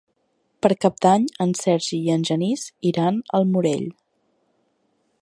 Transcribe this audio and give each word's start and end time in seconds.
Per 0.65 0.71
Cap 0.85 0.97
d'Any 1.05 1.27
en 1.45 1.53
Sergi 1.59 2.01
i 2.07 2.11
en 2.15 2.25
Genís 2.31 2.65
iran 2.93 3.23
al 3.41 3.49
Morell. 3.55 3.89